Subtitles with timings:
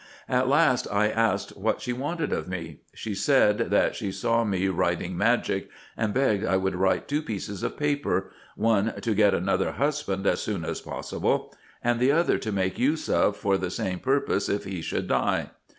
[0.27, 2.79] At last I asked what she wanted of me.
[2.95, 7.61] She said, that she saw me writing magic, and begged I would write two pieces
[7.61, 11.53] of paper— one to get another hus band, as soon as possible,
[11.83, 15.51] and the other to make use of for the same purpose if he should die.